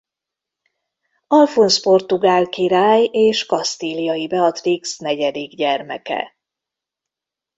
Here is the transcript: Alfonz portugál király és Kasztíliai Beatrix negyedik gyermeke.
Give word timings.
Alfonz 1.27 1.79
portugál 1.81 2.45
király 2.49 3.03
és 3.03 3.45
Kasztíliai 3.45 4.27
Beatrix 4.27 4.97
negyedik 4.97 5.55
gyermeke. 5.55 6.35